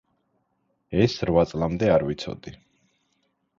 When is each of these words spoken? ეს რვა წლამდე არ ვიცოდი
ეს 1.03 1.17
რვა 1.29 1.45
წლამდე 1.53 1.93
არ 1.99 2.07
ვიცოდი 2.09 2.57